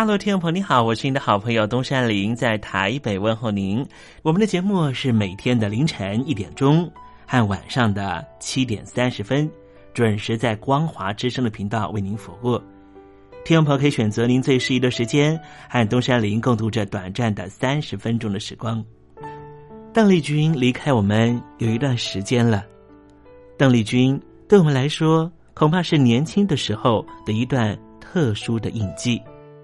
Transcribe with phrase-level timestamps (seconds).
[0.00, 3.86] 大陆听众朋友，你好，我是您的好朋友东山林，在台北问候您。
[4.22, 6.90] 我们的节目是每天的凌晨一点钟
[7.26, 9.46] 和晚上的七点三十分，
[9.92, 12.58] 准时在光华之声的频道为您服务。
[13.44, 15.38] 听众朋友可以选择您最适宜的时间，
[15.68, 18.82] 和东山林共度这短暂的三十分钟的时光。
[19.92, 22.64] 邓丽君离开我们有一段时间了，
[23.58, 24.18] 邓丽君
[24.48, 29.20] 对我们来说，恐怕是年轻的时候的一段特殊的印记。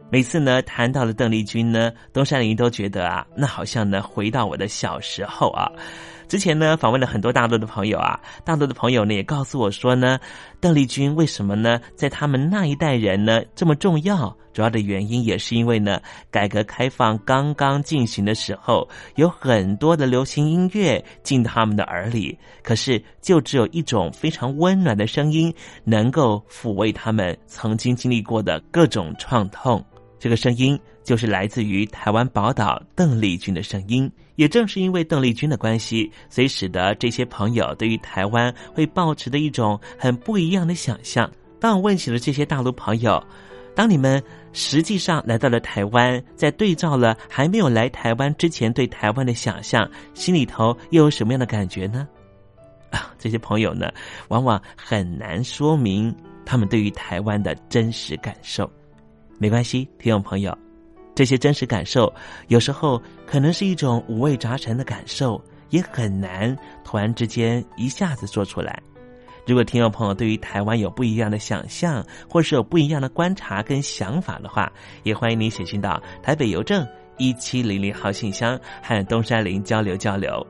[0.09, 5.71] 每次呢谈到了邓丽君呢，东山林都觉得啊，那好像呢回到我的小时候啊。
[6.29, 10.19] 之前呢访问了很多大陆的朋友啊，大陆的朋友呢也告诉我说呢，
[10.61, 14.37] 邓丽君为什么呢在他们那一代人呢这么重要？
[14.53, 16.01] 主要的原因也是因为呢，
[16.31, 25.53] 改革开放刚刚进行的时候，有很多的流行音乐进他们的耳里，可是就只有一种非常温暖的声音，
[25.85, 29.85] 能够抚慰他们曾经经历过的各种创痛。
[30.19, 34.11] 这个声音就是来自于台湾宝岛邓丽君的声音。
[34.37, 41.31] 也正是因为邓丽君的关系，所以使得这些朋友对于台湾会抱持的一种很不一样的想象。
[41.59, 43.23] 当我问起了这些大陆朋友，
[43.75, 44.23] 当你们
[44.53, 52.07] 实际上来到了台湾，在对照了还没有来台湾之前对台湾的想象，心里头又有什么样的感觉呢？
[52.91, 53.91] 啊，这些朋友呢，
[54.29, 58.71] 往往很难说明他们对于台湾的真实感受。
[59.39, 60.57] 没关系，听众朋友，
[61.15, 62.13] 这些真实感受
[62.49, 68.83] 有时候可能是一种五味杂陈的感受，也很难突然之间一下子说出来。
[69.47, 74.73] 如果听众朋友对于台湾有不一样的想象，或是有不一样的观察跟想法的话，
[75.05, 76.87] 也欢迎你写信到台北邮政
[77.19, 80.45] 一七零零号信箱，和东山林交流交流。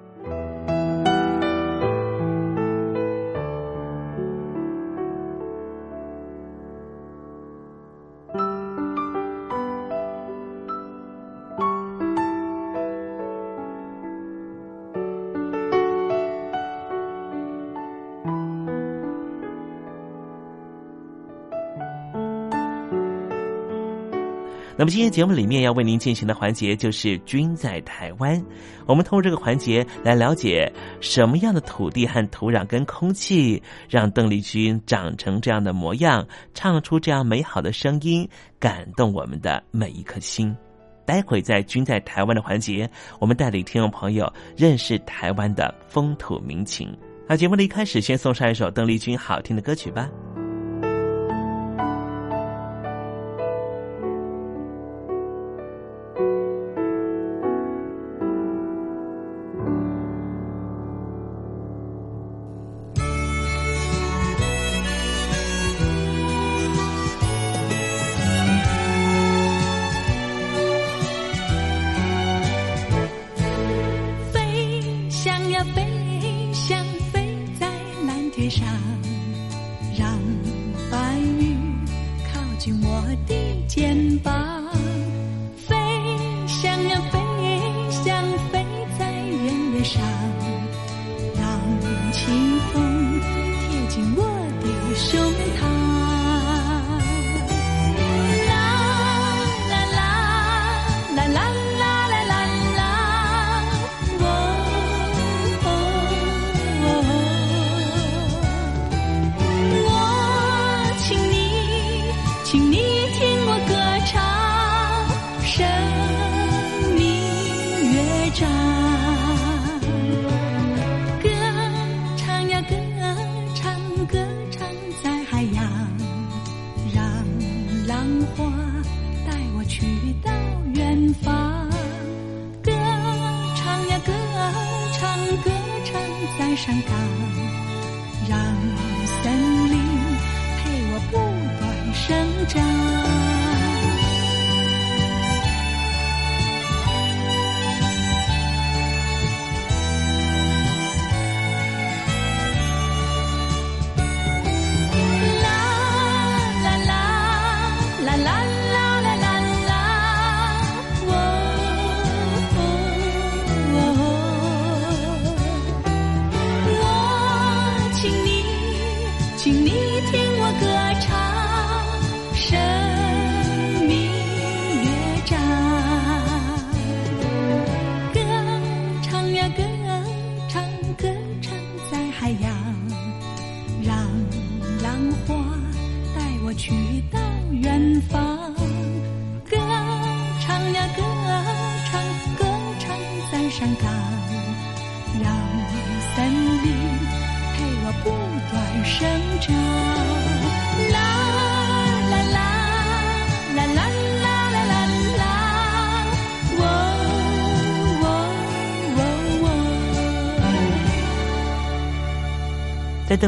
[24.87, 28.41] 么今天节目里面要为您进行的环节就是“君在台湾”。
[28.87, 33.61] 我们通过这个环节来了解什么样的土地和土壤跟空气，
[33.91, 36.25] 让邓丽君长成这样的模样，
[36.55, 38.29] 唱出这样美好的声音，
[38.61, 40.57] 感动我们的每一颗心。
[41.05, 42.89] 待会在“君在台湾”的环节，
[43.19, 46.97] 我们带领听众朋友认识台湾的风土民情。
[47.29, 50.09] 那节目的一开始，先送上一首邓丽君好听的歌曲吧。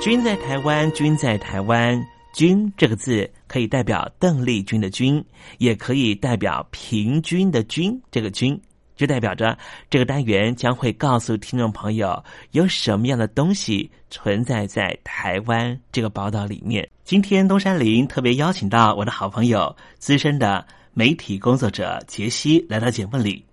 [0.00, 2.00] 君在台湾，君在台湾，
[2.32, 5.22] 君这个字可以代表邓丽君的君，
[5.58, 8.00] 也可以代表平均的均。
[8.10, 8.58] 这个均
[8.94, 9.58] 就代表着
[9.90, 16.88] 这个单元将会告诉听众朋友有什么样的东西存在在台湾这个宝岛里面。
[17.02, 20.64] 今天东山林特别邀请到我的好朋友、资深的
[20.94, 23.44] 媒体工作者杰西来到节目里。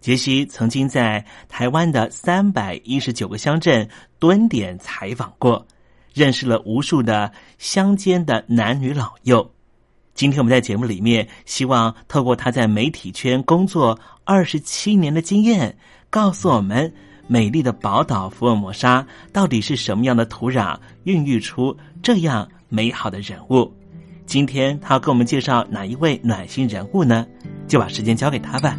[0.00, 5.64] 杰西曾经在台湾的三百一十九个乡镇蹲点采访过。
[6.14, 9.50] 认识了无数的乡间的男女老幼，
[10.14, 15.76] 今天我们在节目里面，希望透过他在媒体圈工作二十七年的经验，
[16.10, 16.92] 告诉我们
[17.26, 23.72] 美丽的宝岛福尔摩沙到底是什么样的土壤，孕育出这样美好的人物。
[24.26, 27.26] 今天他要给我们介绍哪一位暖心人物呢？
[27.66, 28.78] 就把时间交给他吧。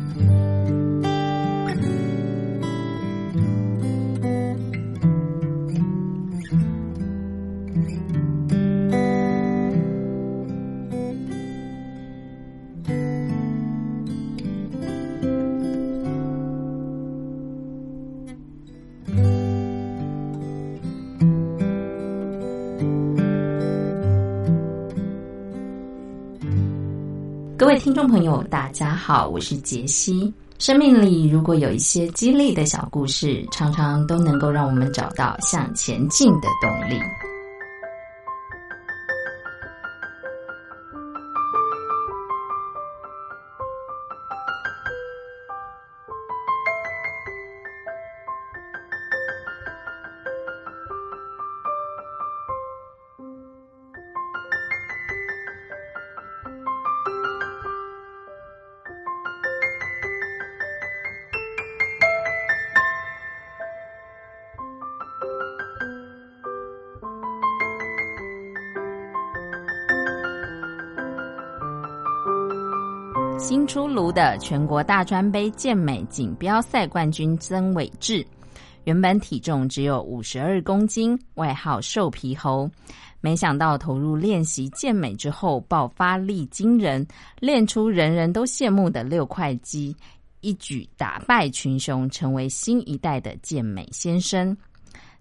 [27.93, 30.33] 听众朋友，大家好，我是杰西。
[30.57, 36.99] 生命里如果有一些激励的小故事，常常都能够让我们找到向前进的动力。
[73.53, 78.25] 新出炉的全国大专杯健美锦标赛冠军曾伟志，
[78.85, 82.67] 原本体重只有五十二公斤，外号“瘦皮猴”。
[83.21, 87.05] 没想到投入练习健美之后，爆发力惊人，
[87.39, 89.95] 练出人人都羡慕的六块肌，
[90.41, 94.57] 一举打败群雄，成为新一代的健美先生。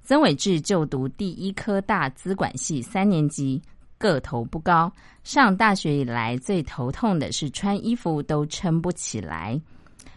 [0.03, 3.61] 曾伟志就读第一科大资管系三年级，
[4.03, 4.93] 个头不高。
[5.23, 9.61] 上大学以来最头痛的是穿衣服都撑不起来。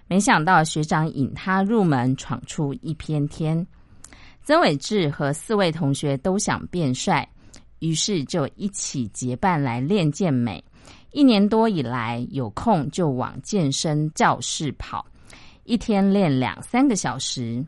[0.07, 3.65] 没想到学长引他入门，闯出一片天。
[4.43, 7.27] 曾伟志和四位同学都想变帅，
[7.77, 10.63] 于是就一起结伴来练健美。
[11.11, 15.05] 一年多以来，有空就往健身教室跑，
[15.63, 17.63] 一天练两三个小时。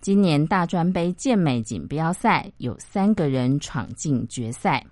[0.00, 4.84] 今年大专杯健美锦标赛有三个人闯进决赛，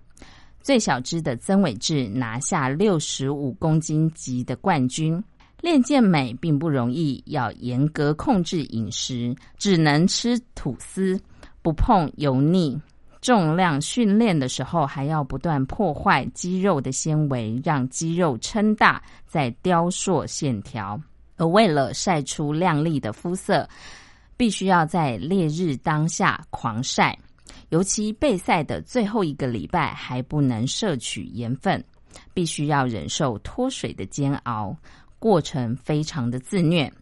[0.63, 5.23] 最小只的曾伟志拿下六十五公斤级的冠军。
[5.61, 11.21] 练健美并不容易，要严格控制饮食，只能吃吐司，
[11.61, 12.81] 不碰油腻。
[13.21, 20.99] 重量训练的时候，还要不断破坏肌肉的纤维，让肌肉撑大，再雕塑线条。
[21.37, 23.69] 而为了晒出亮丽的肤色，
[24.39, 27.19] 必须要在烈日当下狂晒，
[27.71, 31.83] 尤其备赛的最后一个礼拜还不能摄取盐分，
[32.35, 34.77] 必须要忍受脱水的煎熬，
[35.19, 36.93] 过程非常的自虐。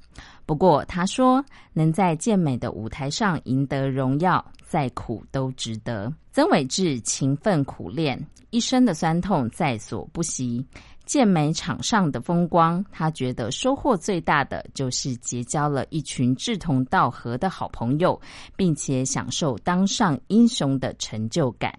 [0.44, 6.12] 不过他说，能在健美的舞台上赢得荣耀，再苦都值得。
[6.32, 8.18] 曾伟志勤奋苦练，
[8.50, 10.64] 一身的酸痛在所不惜。
[11.08, 18.20] 健美场上的风光，他觉得收获最大的就是结交了一群志同道合的好朋友，
[18.56, 21.72] 并且享受当上英雄的成就感。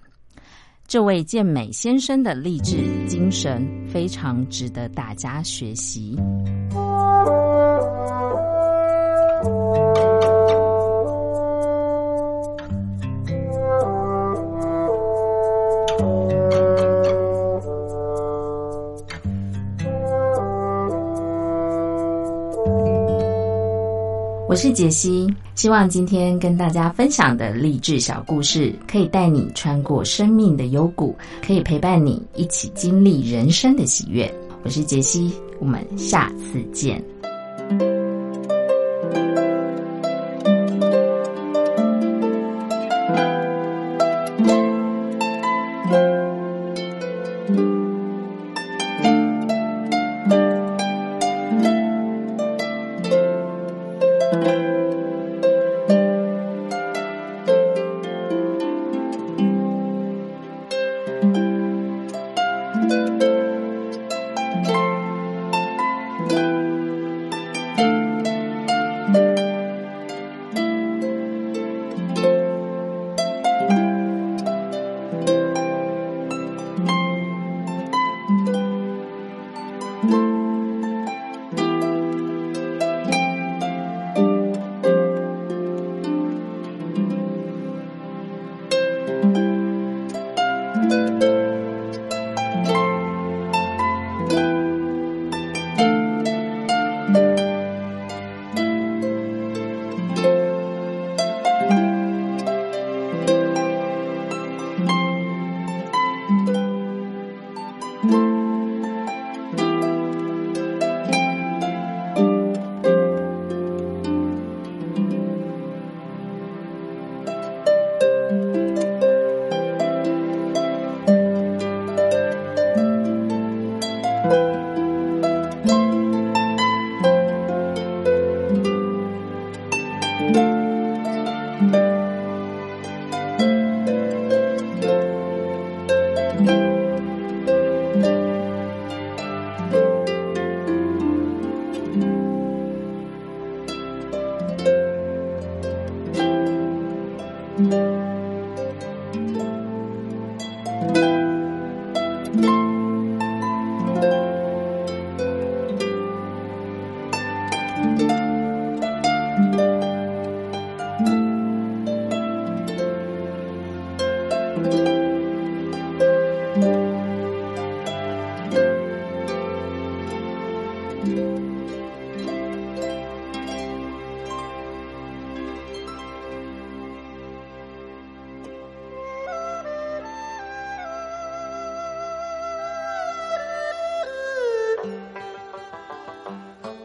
[0.88, 6.18] 这位健美先生的励志精神非常值得大家学习。
[24.50, 31.16] 我是杰西，希望今天跟大家分享的励志小故事，可以带你穿过生命的幽谷，
[31.46, 34.28] 可以陪伴你一起经历人生的喜悦。
[34.64, 37.00] 我是杰西，我们下次见。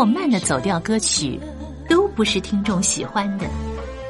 [0.00, 1.38] 或慢的走调歌曲，
[1.86, 3.44] 都不是听众喜欢的。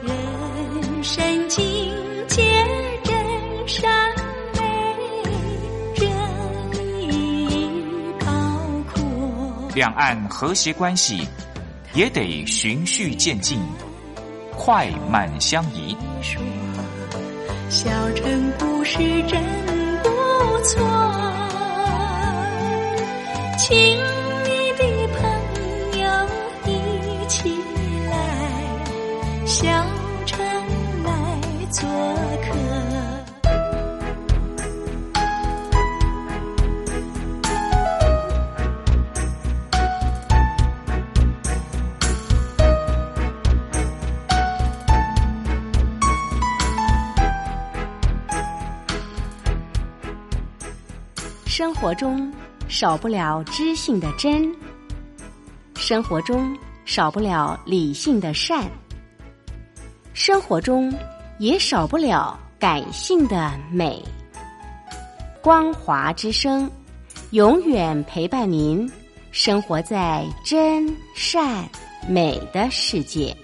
[0.05, 1.93] 人生境
[2.29, 2.65] 界
[3.03, 3.13] 真
[3.67, 3.91] 善。
[9.75, 11.27] 两岸和谐关系
[11.93, 13.59] 也得循序渐进，
[14.57, 15.97] 快慢相宜。
[17.69, 19.43] 小城故事真
[20.05, 20.09] 不
[20.63, 20.87] 错，
[23.59, 23.99] 亲
[29.61, 29.69] 小
[30.25, 30.41] 城
[31.05, 31.87] 来做
[32.41, 32.57] 客。
[51.45, 52.33] 生活中
[52.67, 54.51] 少不了知性的真，
[55.77, 58.65] 生活中少不了理性的善，
[60.23, 60.93] 生活中
[61.39, 64.05] 也少不了感性的美。
[65.41, 66.71] 光华之声，
[67.31, 68.87] 永远陪伴您，
[69.33, 71.67] 生活在真善
[72.07, 73.35] 美的世界。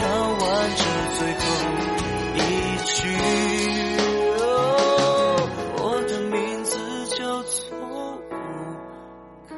[0.00, 0.40] 唱完
[0.76, 0.84] 这
[1.18, 1.44] 最后
[2.34, 2.38] 一
[2.86, 2.92] 句。
[4.38, 4.42] 哦
[5.76, 6.78] 我的名字
[7.18, 7.60] 叫做
[9.50, 9.52] 吴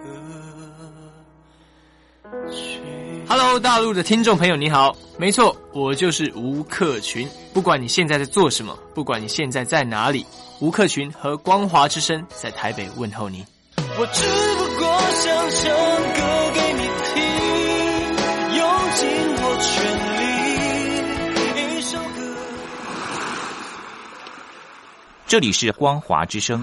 [2.42, 2.82] 克群。
[3.28, 7.28] Hello，大陆的听众朋友，你好，没错，我就是吴克群。
[7.54, 10.26] 不管你现在在做什么，不管你现在在哪里，
[10.58, 13.46] 吴克群和光华之声在台北问候你。
[13.76, 14.24] 我只
[14.56, 15.70] 不过想唱
[16.14, 16.41] 歌
[25.32, 26.62] 这里是光华之声。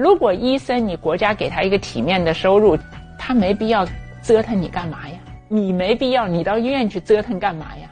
[0.00, 2.74] 如果医生你国家给他一个体面的收入，
[3.18, 3.86] 他没必要
[4.22, 5.18] 折腾你干嘛呀？
[5.46, 7.86] 你没必要你到医院去折腾干嘛呀？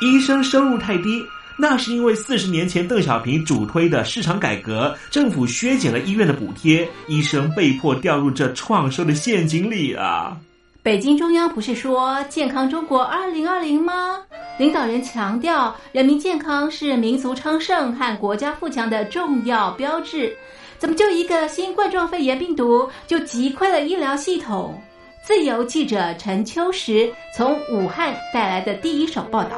[0.00, 1.22] 医生收入太低，
[1.58, 10.38] 那是因为四十年前邓小平主推的市场改革，政府削减了医院的补贴，医生被迫掉入这创收的陷阱里啊。
[10.82, 14.20] 北京中央不是说健康中国二零二零吗？
[14.58, 20.34] 领导人强调，人民健康是民族昌盛和国家富强的重要标志。
[20.82, 24.74] 怎么就一个新冠状肺炎病毒就击溃了医疗系统？
[25.22, 29.50] 自由记者陈秋实从武汉带来的第一手报道。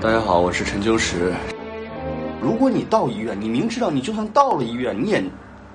[0.00, 1.34] 大家好，我是陈秋实。
[2.40, 5.20] 如果你到医院，你明知道你就算到了医院，你也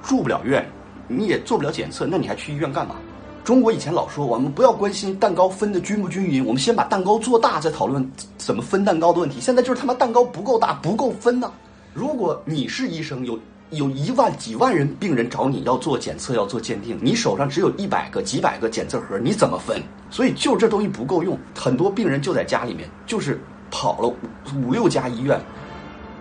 [0.02, 0.66] 住不了院。
[1.10, 2.96] 你也做不了检测，那你还去医院干嘛？
[3.44, 9.42] 中国以前老说我们不要关心蛋糕分的均不均匀，我们先把蛋糕做大再讨论怎么分蛋糕的问题。
[9.42, 11.52] 现在就是他妈蛋糕不够大，不够分呢。
[11.98, 13.40] 如果你是医生，有
[13.72, 19.82] 有一万几万人病人找你要做检测要做鉴定，你手上只有一百个几百个检测盒，你怎么分？
[20.12, 24.16] 所以就这东西不够用，很多病人就在家里面，就是跑了五
[24.62, 25.42] 五六家医院，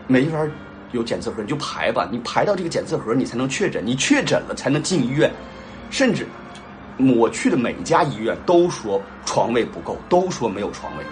[0.06, 0.38] 没法。
[0.92, 5.30] 有检测盒你就排吧，你排到这个检测盒你才能确诊，你确诊了才能进医院。
[5.90, 6.26] 甚至
[7.18, 11.04] 我去的每一家医院都说床位不够，都说没有床位。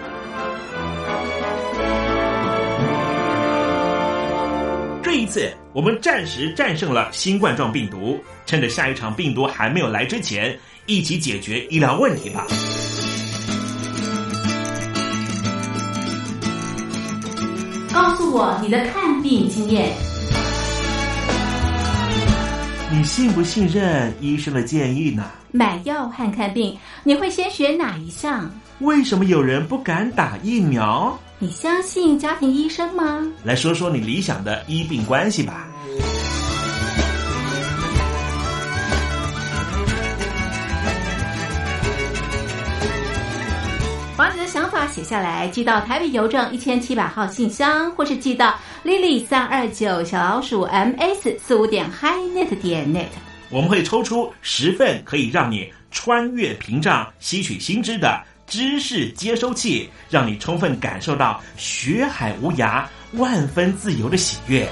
[5.25, 12.45] 一次我们暂时战胜了新冠状病毒，趁着下一场病毒还没有来之前，一起解决医疗问题吧。
[17.91, 19.91] 告诉我你的看病经验。
[22.91, 25.31] 你信不信任医生的建议呢？
[25.51, 28.47] 买药和看病，你会先选哪一项？
[28.77, 31.19] 为什么有人不敢打疫苗？
[31.37, 33.21] 你相信家庭医生吗？
[33.43, 35.67] 来说说你理想的医病关系吧。
[44.15, 53.07] 把你的想法写下来，寄到台北邮政一千七百号信箱，或是寄到 lily 三二九小老鼠 ms 四五点 highnet 点 net。
[53.49, 64.69] 我们会抽出十份可以让你穿越屏障、吸取新知的知识接收器，让你充分感受到学海无涯、万分自由的喜悦。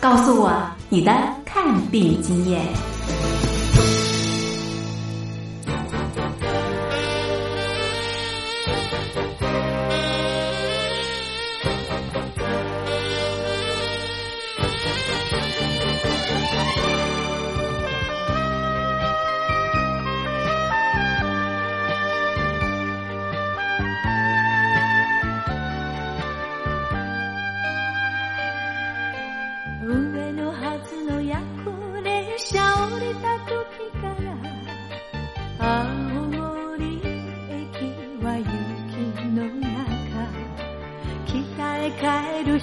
[0.00, 1.12] 告诉我你的
[1.44, 2.60] 看病经验。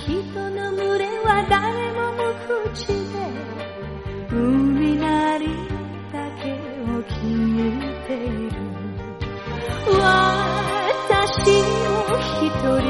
[0.07, 2.33] 人の群れは誰も無
[2.73, 2.93] 口で
[4.31, 5.45] 海なり
[6.11, 7.19] だけを消
[7.59, 7.69] え
[8.07, 8.17] てい
[8.49, 8.51] る。
[9.87, 11.99] 私を
[12.41, 12.49] 一
[12.81, 12.89] 人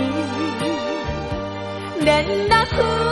[2.05, 3.10] 連絡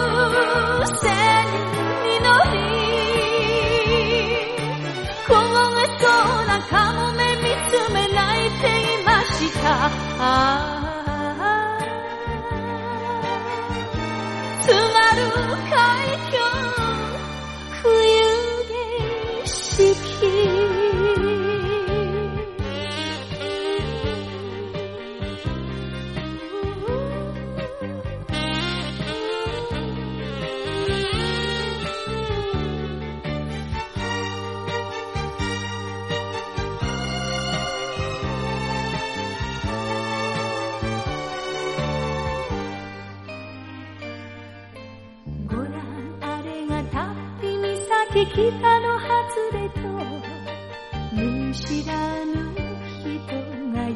[48.19, 48.51] 岬北
[48.81, 49.15] の外
[49.53, 49.79] れと
[51.13, 51.93] 見知ら
[52.25, 52.31] ぬ
[52.99, 53.15] 人
[53.71, 53.95] が指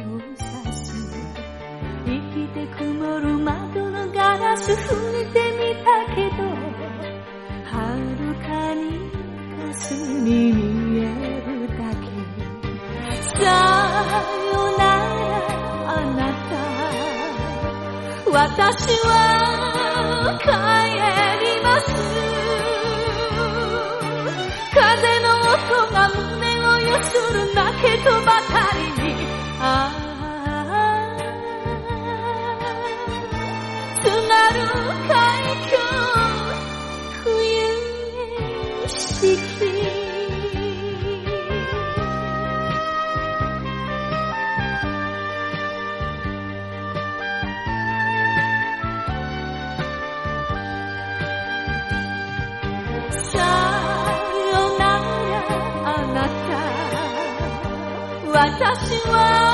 [0.00, 0.82] をさす
[2.06, 4.74] 生きて曇る窓のガラス拭
[5.22, 6.38] いてみたけど
[7.70, 7.74] 遥
[8.46, 8.80] かに
[9.74, 11.04] 霞に見え
[11.46, 12.02] るだけ。
[13.40, 13.44] さ
[14.54, 14.88] よなら
[15.90, 16.54] あなた。
[18.32, 19.33] 私は
[27.34, 29.26] sesundak itu bakar ini
[29.58, 31.02] ah, ah,
[58.80, 59.53] 希望